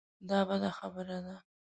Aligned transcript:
دا 0.29 0.39
بده 0.49 0.69
خبره 0.77 1.17
ده. 1.25 1.35